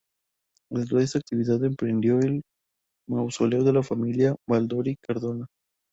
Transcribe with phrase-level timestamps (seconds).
[0.71, 2.41] Dentro de esta actividad emprendió el
[3.07, 5.45] mausoleo de la familia Baldoví-Cardona.